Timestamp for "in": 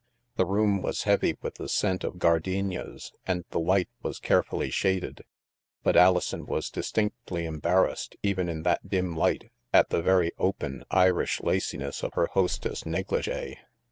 8.49-8.63